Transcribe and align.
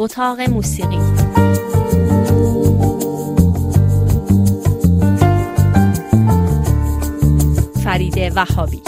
اتاق 0.00 0.40
موسیقی. 0.40 0.98
فرید 7.84 8.32
وهابی. 8.36 8.80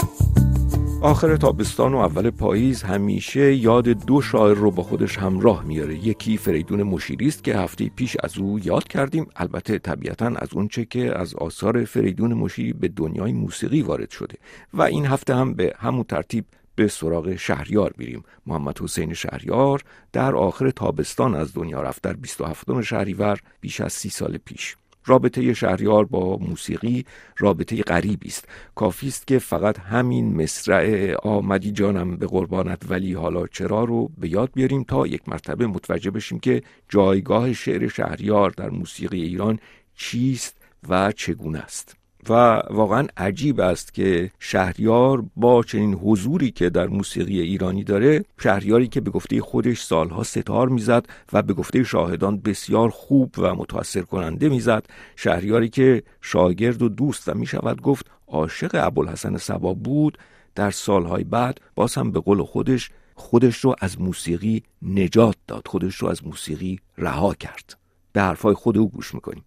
آخر 1.01 1.35
تابستان 1.35 1.93
و 1.93 1.97
اول 1.97 2.29
پاییز 2.29 2.83
همیشه 2.83 3.55
یاد 3.55 3.87
دو 3.87 4.21
شاعر 4.21 4.53
رو 4.53 4.71
با 4.71 4.83
خودش 4.83 5.17
همراه 5.17 5.63
میاره. 5.63 6.07
یکی 6.07 6.37
فریدون 6.37 6.83
مشیری 6.83 7.27
است 7.27 7.43
که 7.43 7.57
هفته 7.57 7.89
پیش 7.95 8.17
از 8.23 8.37
او 8.37 8.59
یاد 8.59 8.87
کردیم. 8.87 9.27
البته 9.35 9.79
طبیعتا 9.79 10.27
از 10.35 10.49
اونچه 10.53 10.85
که 10.85 11.19
از 11.19 11.35
آثار 11.35 11.85
فریدون 11.85 12.33
مشیری 12.33 12.73
به 12.73 12.87
دنیای 12.87 13.33
موسیقی 13.33 13.81
وارد 13.81 14.09
شده. 14.09 14.35
و 14.73 14.81
این 14.81 15.05
هفته 15.05 15.35
هم 15.35 15.53
به 15.53 15.73
همون 15.77 16.03
ترتیب 16.03 16.45
به 16.81 16.87
سراغ 16.87 17.35
شهریار 17.35 17.93
میریم. 17.97 18.23
محمد 18.45 18.81
حسین 18.81 19.13
شهریار 19.13 19.81
در 20.11 20.35
آخر 20.35 20.69
تابستان 20.69 21.35
از 21.35 21.53
دنیا 21.53 21.81
رفت. 21.81 22.03
در 22.03 22.13
27 22.13 22.81
شهریور 22.81 23.39
بیش 23.61 23.81
از 23.81 23.93
سی 23.93 24.09
سال 24.09 24.37
پیش. 24.37 24.75
رابطه 25.05 25.53
شهریار 25.53 26.05
با 26.05 26.37
موسیقی 26.37 27.05
رابطه 27.37 27.81
غریبی 27.81 28.27
است. 28.27 28.47
کافی 28.75 29.07
است 29.07 29.27
که 29.27 29.39
فقط 29.39 29.79
همین 29.79 30.41
مصرع 30.41 31.15
آمدی 31.23 31.71
جانم 31.71 32.17
به 32.17 32.27
قربانت. 32.27 32.83
ولی 32.89 33.13
حالا 33.13 33.47
چرا 33.47 33.83
رو 33.83 34.09
به 34.17 34.29
یاد 34.29 34.49
بیاریم 34.53 34.83
تا 34.83 35.07
یک 35.07 35.29
مرتبه 35.29 35.67
متوجه 35.67 36.11
بشیم 36.11 36.39
که 36.39 36.61
جایگاه 36.89 37.53
شعر 37.53 37.87
شهریار 37.87 38.49
در 38.49 38.69
موسیقی 38.69 39.21
ایران 39.21 39.59
چیست 39.95 40.57
و 40.89 41.11
چگونه 41.11 41.59
است. 41.59 42.00
و 42.29 42.33
واقعا 42.69 43.07
عجیب 43.17 43.59
است 43.59 43.93
که 43.93 44.31
شهریار 44.39 45.25
با 45.35 45.63
چنین 45.63 45.93
حضوری 45.93 46.51
که 46.51 46.69
در 46.69 46.87
موسیقی 46.87 47.41
ایرانی 47.41 47.83
داره 47.83 48.25
شهریاری 48.39 48.87
که 48.87 49.01
به 49.01 49.11
گفته 49.11 49.41
خودش 49.41 49.81
سالها 49.81 50.23
ستار 50.23 50.69
می‌زد 50.69 51.05
و 51.33 51.41
به 51.41 51.53
گفته 51.53 51.83
شاهدان 51.83 52.37
بسیار 52.37 52.89
خوب 52.89 53.35
و 53.37 53.55
متاثر 53.55 54.01
کننده 54.01 54.49
می‌زد 54.49 54.85
شهریاری 55.15 55.69
که 55.69 56.03
شاگرد 56.21 56.81
و 56.81 56.89
دوست 56.89 57.29
و 57.29 57.33
می‌شود 57.33 57.81
گفت 57.81 58.11
عاشق 58.27 58.71
ابوالحسن 58.73 59.37
سبا 59.37 59.73
بود 59.73 60.17
در 60.55 60.71
سالهای 60.71 61.23
بعد 61.23 61.61
باز 61.75 61.95
هم 61.95 62.11
به 62.11 62.19
قول 62.19 62.43
خودش 62.43 62.89
خودش 63.15 63.57
رو 63.57 63.75
از 63.79 64.01
موسیقی 64.01 64.63
نجات 64.81 65.35
داد 65.47 65.67
خودش 65.67 65.95
رو 65.95 66.07
از 66.07 66.25
موسیقی 66.25 66.79
رها 66.97 67.33
کرد. 67.33 67.77
به 68.13 68.21
حرفای 68.21 68.53
خود 68.53 68.77
او 68.77 68.89
گوش 68.89 69.13
می‌کنیم. 69.13 69.43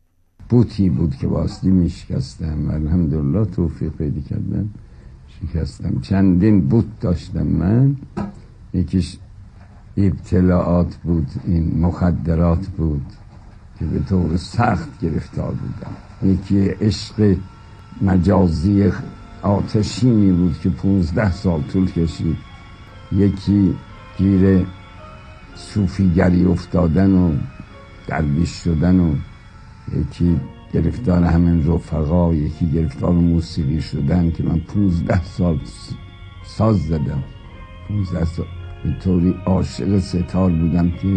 بوتی 0.48 0.88
بود 0.88 1.16
که 1.16 1.26
واسطی 1.26 1.70
میشکستم. 1.70 2.70
الحمدلله 2.70 3.44
توفیق 3.44 3.92
پیدا 3.92 4.20
کردم. 4.20 4.68
شکستم. 5.28 6.00
چندین 6.00 6.68
بوت 6.68 6.84
داشتم 7.00 7.46
من. 7.46 7.96
یکیش 8.74 9.16
ابتلاعات 9.96 10.96
بود 10.96 11.26
این 11.44 11.80
مخدرات 11.80 12.66
بود 12.66 13.06
که 13.78 13.84
به 13.84 13.98
طور 13.98 14.36
سخت 14.36 15.00
گرفتار 15.00 15.54
بودم. 15.54 16.32
یکی 16.32 16.68
عشق 16.68 17.36
مجازی 18.02 18.92
آتشینی 19.42 20.32
بود 20.32 20.58
که 20.58 20.70
پونزده 20.70 21.32
سال 21.32 21.62
طول 21.62 21.90
کشید. 21.90 22.36
یکی 23.12 23.74
گیر 24.18 24.66
صوفیگری 25.54 26.44
افتادن 26.44 27.12
و 27.12 27.32
درویش 28.06 28.50
شدن 28.50 29.00
و 29.00 29.14
یکی 29.92 30.40
گرفتار 30.72 31.22
همین 31.22 31.72
رفقا 31.72 32.34
یکی 32.34 32.70
گرفتار 32.70 33.12
موسیقی 33.12 33.80
شدن 33.80 34.30
که 34.30 34.42
من 34.42 34.58
پونزده 34.60 35.24
سال 35.24 35.58
ساز 36.44 36.86
زدم. 36.86 37.22
پونزده 37.88 38.24
سال. 38.24 38.46
به 38.84 38.90
طوری 39.00 39.34
عاشق 39.46 39.98
ستار 39.98 40.50
بودم 40.50 40.90
که 40.90 41.08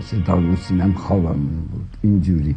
ستار 0.00 0.38
موسیقیم 0.38 0.92
خوابم 0.92 1.40
بود. 1.72 1.88
اینجوری. 2.02 2.54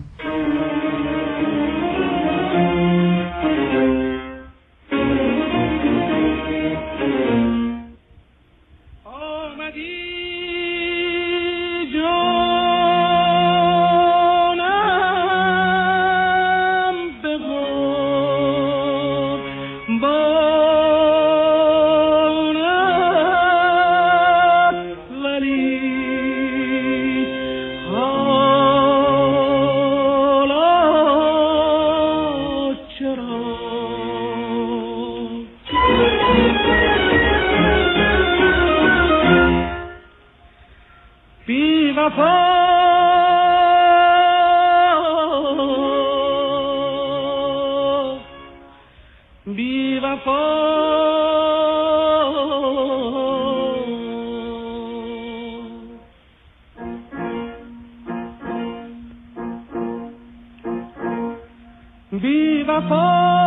va 62.68 63.47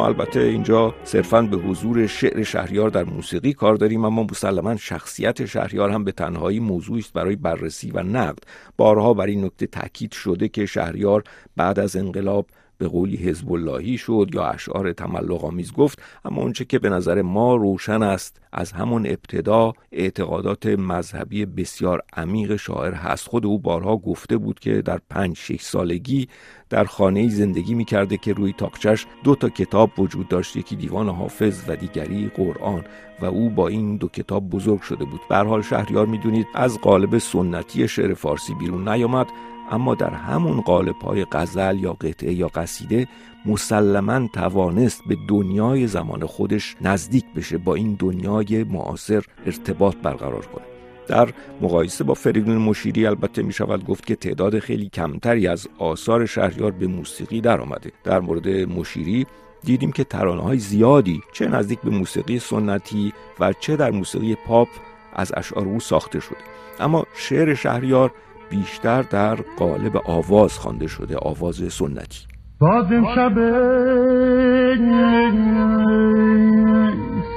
البته 0.00 0.40
اینجا 0.40 0.94
صرفا 1.04 1.42
به 1.42 1.56
حضور 1.56 2.06
شعر 2.06 2.42
شهریار 2.42 2.90
در 2.90 3.04
موسیقی 3.04 3.52
کار 3.52 3.76
داریم 3.76 4.04
اما 4.04 4.22
مسلما 4.22 4.76
شخصیت 4.76 5.46
شهریار 5.46 5.90
هم 5.90 6.04
به 6.04 6.12
تنهایی 6.12 6.60
موضوعی 6.60 7.00
است 7.00 7.12
برای 7.12 7.36
بررسی 7.36 7.90
و 7.90 8.02
نقد. 8.02 8.44
بارها 8.76 9.14
بر 9.14 9.26
این 9.26 9.44
نکته 9.44 9.66
تاکید 9.66 10.12
شده 10.12 10.48
که 10.48 10.66
شهریار 10.66 11.22
بعد 11.56 11.78
از 11.78 11.96
انقلاب 11.96 12.46
به 12.82 12.88
قولی 12.88 13.16
حزب 13.16 13.52
اللهی 13.52 13.98
شد 13.98 14.30
یا 14.34 14.44
اشعار 14.44 14.92
تملق 14.92 15.44
آمیز 15.44 15.72
گفت 15.72 16.02
اما 16.24 16.42
اونچه 16.42 16.64
که 16.64 16.78
به 16.78 16.90
نظر 16.90 17.22
ما 17.22 17.56
روشن 17.56 18.02
است 18.02 18.40
از 18.52 18.72
همون 18.72 19.06
ابتدا 19.06 19.72
اعتقادات 19.92 20.66
مذهبی 20.66 21.46
بسیار 21.46 22.02
عمیق 22.16 22.56
شاعر 22.56 22.94
هست. 22.94 23.28
خود 23.28 23.46
او 23.46 23.58
بارها 23.58 23.96
گفته 23.96 24.36
بود 24.36 24.60
که 24.60 24.82
در 24.82 24.98
پنج 25.10 25.36
شش 25.36 25.60
سالگی 25.60 26.28
در 26.72 26.84
خانه 26.84 27.28
زندگی 27.28 27.74
می 27.74 27.84
کرده 27.84 28.16
که 28.16 28.32
روی 28.32 28.52
تاکچش 28.52 29.06
دو 29.24 29.34
تا 29.34 29.48
کتاب 29.48 29.90
وجود 29.98 30.28
داشت 30.28 30.56
یکی 30.56 30.76
دیوان 30.76 31.08
حافظ 31.08 31.62
و 31.68 31.76
دیگری 31.76 32.30
قرآن 32.36 32.84
و 33.20 33.24
او 33.24 33.50
با 33.50 33.68
این 33.68 33.96
دو 33.96 34.08
کتاب 34.08 34.50
بزرگ 34.50 34.80
شده 34.80 35.04
بود. 35.04 35.20
به 35.28 35.36
حال 35.36 35.62
شهریار 35.62 36.06
می‌دونید 36.06 36.46
از 36.54 36.78
قالب 36.80 37.18
سنتی 37.18 37.88
شعر 37.88 38.14
فارسی 38.14 38.54
بیرون 38.54 38.88
نیامد 38.88 39.26
اما 39.70 39.94
در 39.94 40.10
همون 40.10 40.60
قالب 40.60 40.96
های 40.96 41.26
غزل 41.32 41.78
یا 41.80 41.92
قطعه 41.92 42.32
یا 42.32 42.48
قصیده 42.48 43.08
مسلما 43.46 44.28
توانست 44.28 45.02
به 45.08 45.16
دنیای 45.28 45.86
زمان 45.86 46.26
خودش 46.26 46.76
نزدیک 46.80 47.24
بشه 47.36 47.58
با 47.58 47.74
این 47.74 47.96
دنیای 47.98 48.64
معاصر 48.64 49.24
ارتباط 49.46 49.96
برقرار 49.96 50.46
کنه. 50.46 50.71
در 51.08 51.28
مقایسه 51.60 52.04
با 52.04 52.14
فریدون 52.14 52.56
مشیری 52.56 53.06
البته 53.06 53.42
می 53.42 53.52
شود 53.52 53.84
گفت 53.84 54.06
که 54.06 54.16
تعداد 54.16 54.58
خیلی 54.58 54.88
کمتری 54.88 55.46
از 55.46 55.68
آثار 55.78 56.26
شهریار 56.26 56.70
به 56.70 56.86
موسیقی 56.86 57.40
در 57.40 57.60
آمده. 57.60 57.92
در 58.04 58.20
مورد 58.20 58.48
مشیری 58.48 59.26
دیدیم 59.64 59.92
که 59.92 60.04
ترانه 60.04 60.42
های 60.42 60.58
زیادی 60.58 61.20
چه 61.32 61.48
نزدیک 61.48 61.80
به 61.80 61.90
موسیقی 61.90 62.38
سنتی 62.38 63.12
و 63.40 63.52
چه 63.52 63.76
در 63.76 63.90
موسیقی 63.90 64.36
پاپ 64.46 64.68
از 65.12 65.32
اشعار 65.36 65.66
او 65.66 65.80
ساخته 65.80 66.20
شده. 66.20 66.38
اما 66.80 67.04
شعر 67.14 67.54
شهریار 67.54 68.12
بیشتر 68.50 69.02
در 69.02 69.34
قالب 69.34 69.96
آواز 70.04 70.58
خوانده 70.58 70.86
شده 70.86 71.16
آواز 71.16 71.72
سنتی. 71.72 72.26
باز 72.58 72.86
شب 73.14 73.38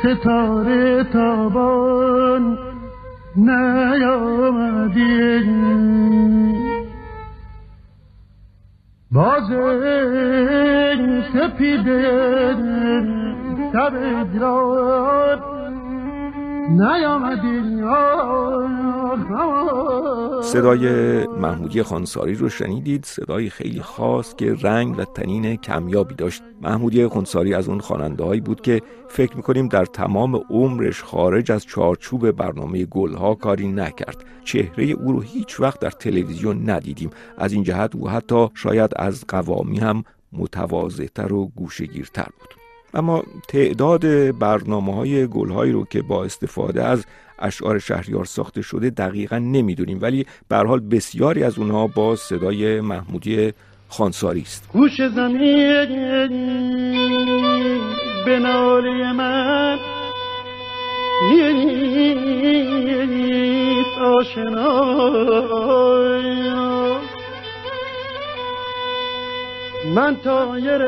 ستاره 0.04 1.04
تابان 1.14 2.58
نیامدی 3.38 5.06
باز 9.12 9.50
سپیده 11.34 12.56
سر 13.74 13.96
ایران 13.96 15.40
نیامدی 16.70 17.62
صدای 20.42 21.25
محمودی 21.40 21.84
خانساری 21.84 22.36
رو 22.36 22.50
شنیدید. 22.50 23.06
صدای 23.06 23.50
خیلی 23.50 23.82
خاص 23.82 24.36
که 24.36 24.54
رنگ 24.54 25.00
و 25.00 25.06
تنین 25.06 25.56
کمیابی 25.56 26.16
داشت. 26.16 26.44
محمودی 26.62 27.08
خانساری 27.08 27.54
از 27.54 27.70
اون 27.70 27.80
خواننده 27.80 28.42
بود 28.42 28.62
که 28.62 28.82
فکر 29.10 29.38
می‌کنیم 29.38 29.68
در 29.68 29.86
تمام 29.86 30.36
عمرش 30.36 31.04
خارج 31.04 31.52
از 31.52 31.66
چارچوب 31.66 32.32
برنامه 32.32 32.86
گلها 32.86 33.36
کاری 33.36 33.68
نکرد. 33.68 34.26
چهره 34.44 34.84
او 34.84 35.12
رو 35.12 35.22
هیچ 35.22 35.60
وقت 35.60 35.80
در 35.80 35.90
تلویزیون 35.90 36.70
ندیدیم. 36.70 37.10
از 37.38 37.54
این 37.54 37.64
جهت 37.64 37.96
او 37.96 38.10
حتی 38.10 38.50
شاید 38.54 38.92
از 38.96 39.24
قوامی 39.28 39.78
هم 39.78 40.04
متواضعتر 40.34 41.34
و 41.34 41.48
گوشگیرتر 41.56 42.28
بود. 42.40 42.56
اما 42.94 43.24
تعداد 43.48 44.32
برنامه 44.40 44.96
های 44.96 45.28
گل 45.28 45.72
رو 45.72 45.86
که 45.86 46.02
با 46.02 46.24
استفاده 46.24 46.84
از 46.84 47.06
اشعار 47.40 47.80
شهریار 47.80 48.26
ساخته 48.26 48.62
شده 48.62 48.90
دقیقا 48.90 49.38
نمی‌دونیم 49.38 50.00
ولی 50.02 50.26
به 50.48 50.56
حال 50.58 50.80
بسیاری 50.80 51.44
از 51.44 51.60
اونها 51.60 51.88
با 51.88 52.16
صدای 52.16 52.82
محمودی 52.82 53.54
خانساری 53.90 54.42
است. 54.42 54.70
گوش 54.74 55.02
زمین 55.16 56.30
به 58.26 58.40
ناله 58.40 59.12
من. 59.12 59.80
نیست 63.06 63.98
آشنا. 64.00 64.96
من 69.96 70.18
تایر 70.24 70.86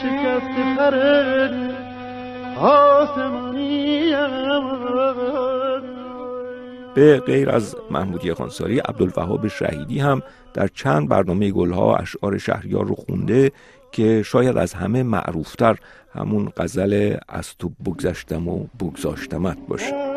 شکست 0.00 0.76
پر 0.76 0.94
آسمانی 0.94 1.69
به 6.94 7.20
غیر 7.26 7.50
از 7.50 7.76
محمودی 7.90 8.34
خانساری 8.34 8.78
عبدالوهاب 8.78 9.48
شهیدی 9.48 9.98
هم 9.98 10.22
در 10.54 10.68
چند 10.68 11.08
برنامه 11.08 11.50
گلها 11.50 11.96
اشعار 11.96 12.38
شهریار 12.38 12.86
رو 12.86 12.94
خونده 12.94 13.52
که 13.92 14.22
شاید 14.22 14.56
از 14.56 14.74
همه 14.74 15.02
معروفتر 15.02 15.76
همون 16.14 16.52
غزل 16.56 17.16
از 17.28 17.56
تو 17.56 17.70
بگذشتم 17.86 18.48
و 18.48 18.66
بگذاشتمت 18.80 19.58
باشه. 19.68 20.09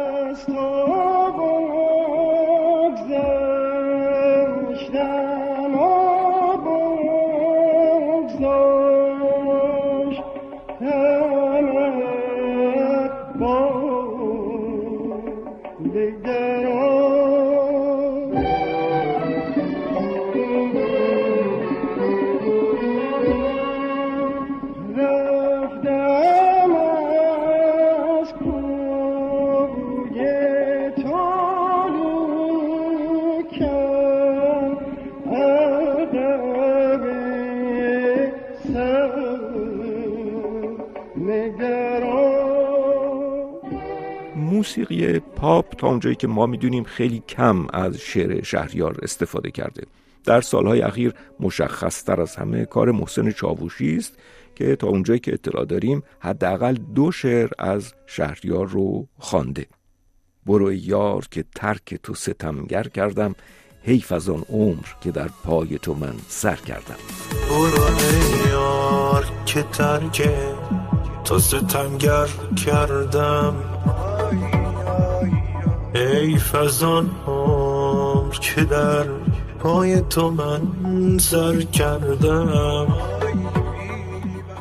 پاپ 45.35 45.75
تا 45.75 45.87
اونجایی 45.87 46.15
که 46.15 46.27
ما 46.27 46.45
می‌دونیم 46.45 46.83
خیلی 46.83 47.23
کم 47.29 47.67
از 47.73 47.97
شعر 47.97 48.43
شهریار 48.43 48.99
استفاده 49.01 49.51
کرده. 49.51 49.83
در 50.25 50.41
سالهای 50.41 50.81
اخیر 50.81 51.13
مشخصتر 51.39 52.21
از 52.21 52.35
همه 52.35 52.65
کار 52.65 52.91
محسن 52.91 53.31
چاووشی 53.31 53.95
است 53.95 54.17
که 54.55 54.75
تا 54.75 54.87
اونجایی 54.87 55.19
که 55.19 55.33
اطلاع 55.33 55.65
داریم 55.65 56.03
حداقل 56.19 56.73
دو 56.95 57.11
شعر 57.11 57.49
از 57.59 57.93
شهریار 58.07 58.67
رو 58.67 59.07
خوانده. 59.19 59.65
برو 60.45 60.73
یار 60.73 61.25
که 61.31 61.43
ترک 61.55 61.95
تو 62.03 62.13
ستمگر 62.13 62.83
کردم 62.83 63.35
حیف 63.83 64.11
از 64.11 64.29
آن 64.29 64.45
عمر 64.49 64.85
که 65.01 65.11
در 65.11 65.29
پای 65.43 65.77
تو 65.77 65.93
من 65.93 66.13
سر 66.27 66.55
کردم. 66.55 66.95
برو 67.49 68.49
یار 68.49 69.25
که 69.45 69.63
ترک 69.63 70.29
تو 71.23 71.39
ستمگر 71.39 72.27
کردم 72.65 73.82
ای 75.95 76.37
فزان 76.37 77.09
عمر 77.27 78.33
که 78.33 78.63
در 78.63 79.05
پای 79.59 80.01
تو 80.01 80.31
من 80.31 80.61
سر 81.17 81.61
کردم. 81.61 82.87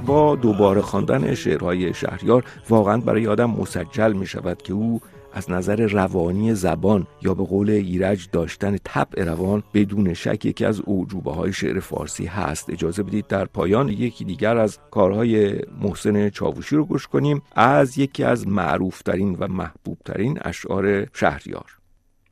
با 0.07 0.37
دوباره 0.37 0.81
خواندن 0.81 1.35
شعرهای 1.35 1.95
شهریار 1.95 2.45
واقعا 2.69 2.97
برای 2.97 3.27
آدم 3.27 3.51
مسجل 3.51 4.13
می 4.13 4.27
شود 4.27 4.63
که 4.63 4.73
او 4.73 5.01
از 5.33 5.51
نظر 5.51 5.87
روانی 5.87 6.55
زبان 6.55 7.07
یا 7.23 7.35
به 7.35 7.45
قول 7.45 7.71
ایرج 7.71 8.29
داشتن 8.33 8.77
طبع 8.85 9.25
روان 9.25 9.63
بدون 9.75 10.15
شک 10.15 10.45
یکی 10.45 10.65
از 10.65 10.81
اوجوبه 10.81 11.33
های 11.33 11.53
شعر 11.53 11.81
فارسی 11.81 12.27
هست. 12.27 12.71
اجازه 12.71 13.03
بدید 13.03 13.27
در 13.27 13.45
پایان 13.45 13.89
یکی 13.89 14.25
دیگر 14.25 14.57
از 14.57 14.79
کارهای 14.91 15.61
محسن 15.81 16.31
چاووشی 16.31 16.77
رو 16.77 16.85
گوش 16.85 17.07
کنیم. 17.07 17.43
از 17.53 17.99
یکی 17.99 18.25
از 18.25 18.49
معروفترین 18.49 19.37
و 19.39 19.49
محبوبترین 19.49 20.39
اشعار 20.43 21.07
شهریار. 21.15 21.79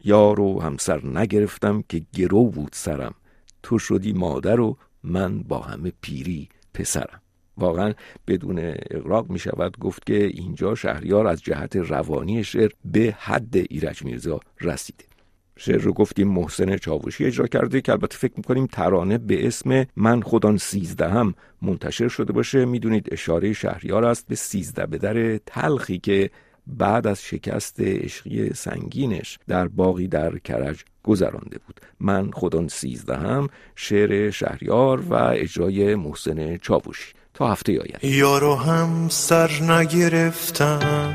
یار 0.04 0.40
و 0.40 0.60
همسر 0.60 1.06
نگرفتم 1.06 1.84
که 1.88 2.02
گرو 2.14 2.44
بود 2.44 2.70
سرم. 2.72 3.14
تو 3.62 3.78
شدی 3.78 4.12
مادر 4.12 4.60
و 4.60 4.76
من 5.04 5.42
با 5.42 5.58
همه 5.58 5.92
پیری 6.00 6.48
پسرم. 6.74 7.20
واقعا 7.60 7.92
بدون 8.28 8.58
اقراق 8.90 9.30
می 9.30 9.38
شود 9.38 9.78
گفت 9.78 10.06
که 10.06 10.24
اینجا 10.24 10.74
شهریار 10.74 11.26
از 11.26 11.42
جهت 11.42 11.76
روانی 11.76 12.44
شعر 12.44 12.70
به 12.84 13.14
حد 13.18 13.56
ایرج 13.56 14.04
میرزا 14.04 14.40
رسیده 14.60 15.04
شعر 15.56 15.78
رو 15.80 15.92
گفتیم 15.92 16.28
محسن 16.28 16.76
چاوشی 16.76 17.24
اجرا 17.24 17.46
کرده 17.46 17.80
که 17.80 17.92
البته 17.92 18.16
فکر 18.16 18.32
می‌کنیم 18.36 18.66
ترانه 18.66 19.18
به 19.18 19.46
اسم 19.46 19.86
من 19.96 20.20
خودان 20.20 20.56
سیزدهم 20.56 21.34
منتشر 21.62 22.08
شده 22.08 22.32
باشه. 22.32 22.64
می‌دونید 22.64 23.08
اشاره 23.12 23.52
شهریار 23.52 24.04
است 24.04 24.26
به 24.28 24.34
سیزده 24.34 24.86
به 24.86 24.98
در 24.98 25.38
تلخی 25.38 25.98
که 25.98 26.30
بعد 26.66 27.06
از 27.06 27.22
شکست 27.22 27.80
عشقی 27.80 28.50
سنگینش 28.54 29.38
در 29.48 29.68
باقی 29.68 30.08
در 30.08 30.38
کرج 30.38 30.84
گذرانده 31.02 31.58
بود. 31.66 31.80
من 32.00 32.30
خودان 32.30 32.68
سیزدهم 32.68 33.48
شعر 33.76 34.30
شهریار 34.30 35.00
و 35.00 35.14
اجرای 35.14 35.94
محسن 35.94 36.56
چاوشی 36.56 37.12
تا 37.34 37.52
هفته 37.52 37.80
آید 37.80 37.98
یارو 38.02 38.54
هم 38.54 39.08
سر 39.08 39.50
نگرفتم 39.62 41.14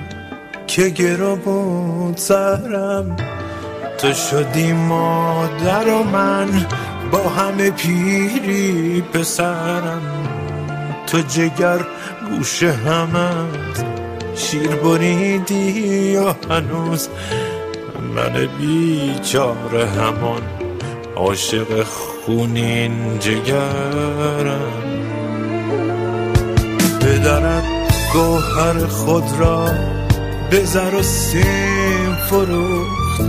که 0.68 0.90
گرا 0.90 1.36
بود 1.36 2.18
سرم. 2.18 3.16
تو 3.98 4.14
شدی 4.14 4.74
مادر 4.74 5.88
و 5.88 6.04
من 6.04 6.68
با 7.12 7.30
همه 7.30 7.72
پیری 7.72 9.02
پسرم. 9.02 10.02
تو 11.08 11.22
جگر 11.22 11.86
گوش 12.30 12.64
همت 12.64 14.05
شیر 14.36 14.76
بریدی 14.76 15.72
یا 16.12 16.36
هنوز؟ 16.50 17.10
من 18.16 18.48
بیچاره 18.60 19.88
همان 19.88 20.42
عاشق 21.16 21.84
خونین 21.84 23.20
جگرم. 23.20 24.74
پدرت 27.02 27.64
گوهر 28.14 28.88
خود 28.88 29.24
را 29.40 29.70
به 30.50 30.66
زر 30.66 30.96
و 30.96 31.02
سیم 31.02 32.16
فروخت. 32.30 33.22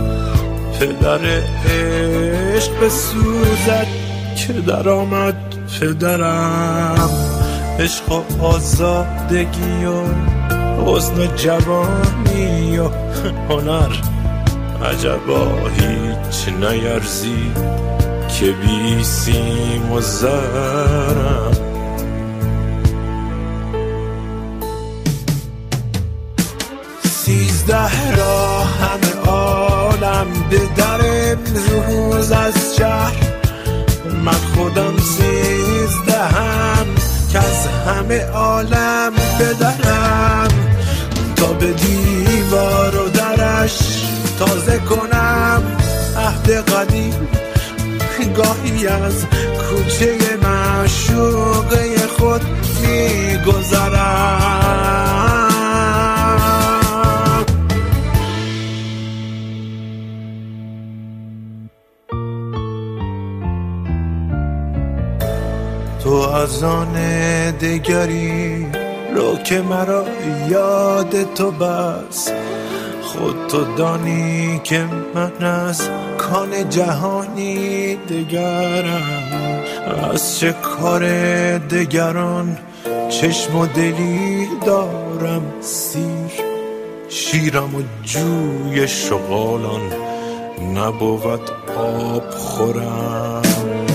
پدر 0.79 1.19
عشق 1.65 2.79
به 2.79 2.89
سوزد 2.89 3.87
که 4.37 4.53
در 4.53 4.89
آمد 4.89 5.35
پدرم. 5.79 7.09
عشق 7.79 8.11
و 8.11 8.45
آزادگی 8.45 9.85
و 9.85 10.03
حسن 10.85 11.35
جوانی 11.35 12.77
و 12.77 12.89
هنر. 13.49 13.93
عجبا 14.85 15.47
هیچ 15.67 16.47
نیرزی 16.47 17.51
که 18.39 18.51
بی 18.51 19.03
سیم 19.03 19.91
و 19.91 20.01
زرم. 20.01 21.51
سیزده 27.03 28.15
را 28.17 28.63
همه 28.63 29.29
عالم 29.29 30.27
به 30.49 30.59
در 30.77 31.01
امروز 31.37 32.31
از 32.31 32.75
شهر. 32.77 33.15
من 34.25 34.31
خودم 34.55 34.97
همه 37.87 38.25
عالم 38.25 39.13
بدرم 39.39 40.47
تا 41.35 41.53
به 41.53 41.73
دیوار 41.73 42.95
و 42.95 43.09
درش 43.09 43.77
تازه 44.39 44.79
کنم. 44.79 45.63
عهد 46.17 46.51
قدیم 46.51 47.27
گاهی 48.37 48.87
از 48.87 49.25
کوچه 49.69 50.17
معشوقه 50.43 52.07
خود 52.17 52.41
میگذرم. 52.81 54.16
آن 66.47 66.93
دگری 67.51 68.67
رو 69.15 69.35
که 69.35 69.61
مرا 69.61 70.05
یاد 70.49 71.33
تو 71.33 71.51
بس. 71.51 72.31
خود 73.01 73.47
تو 73.47 73.75
دانی 73.75 74.61
که 74.63 74.85
من 75.15 75.45
از 75.45 75.89
کان 76.17 76.69
جهانی 76.69 77.95
دگرم. 77.95 79.63
از 80.13 80.39
چه 80.39 80.53
کار 80.53 81.03
دگران 81.57 82.57
چشم 83.09 83.55
و 83.55 83.65
دلی 83.65 84.47
دارم؟ 84.65 85.41
سیر 85.61 86.31
شیرم 87.09 87.75
و 87.75 87.81
جوی 88.03 88.87
شغالان 88.87 89.81
نبود 90.75 91.51
آب 91.77 92.29
خورم. 92.29 93.86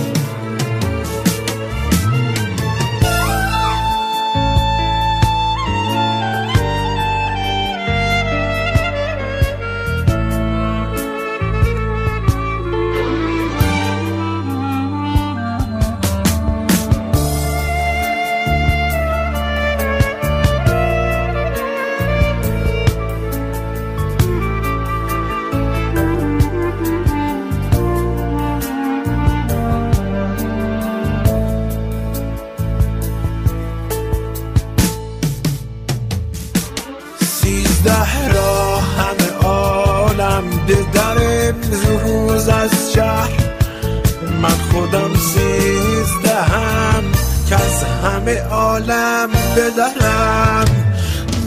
همه 48.22 48.42
عالم 48.42 49.30
بدرم 49.56 50.64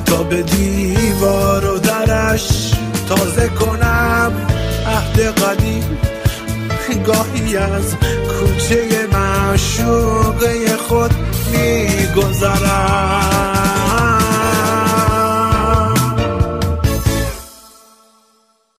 تا 0.05 0.24
به 0.24 0.41
دیوار 0.41 1.65
و 1.65 1.79
درش 1.79 2.72
تازه 3.10 3.48
کنم. 3.48 4.32
عهد 4.88 5.20
قدیم 5.20 5.98
گاهی 7.05 7.58
از 7.58 7.96
کوچه 8.39 9.08
معشوقه 9.13 10.77
خود 10.88 11.12
میگذرم. 11.51 13.64